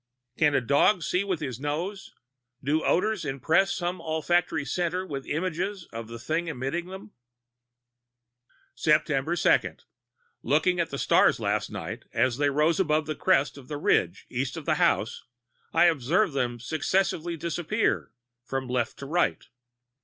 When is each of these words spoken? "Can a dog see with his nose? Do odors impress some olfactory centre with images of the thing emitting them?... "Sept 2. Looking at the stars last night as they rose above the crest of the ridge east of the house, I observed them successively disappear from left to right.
"Can 0.35 0.55
a 0.55 0.61
dog 0.61 1.03
see 1.03 1.23
with 1.23 1.41
his 1.41 1.59
nose? 1.59 2.11
Do 2.63 2.83
odors 2.83 3.23
impress 3.23 3.71
some 3.71 4.01
olfactory 4.01 4.65
centre 4.65 5.05
with 5.05 5.27
images 5.27 5.85
of 5.93 6.07
the 6.07 6.17
thing 6.17 6.47
emitting 6.47 6.87
them?... 6.87 7.11
"Sept 8.75 9.07
2. 9.07 9.85
Looking 10.41 10.79
at 10.79 10.89
the 10.89 10.97
stars 10.97 11.39
last 11.39 11.69
night 11.69 12.05
as 12.13 12.37
they 12.37 12.49
rose 12.49 12.79
above 12.79 13.05
the 13.05 13.13
crest 13.13 13.59
of 13.59 13.67
the 13.67 13.77
ridge 13.77 14.25
east 14.31 14.57
of 14.57 14.65
the 14.65 14.75
house, 14.81 15.23
I 15.71 15.85
observed 15.85 16.33
them 16.33 16.59
successively 16.59 17.37
disappear 17.37 18.11
from 18.43 18.67
left 18.67 18.97
to 18.97 19.05
right. 19.05 19.47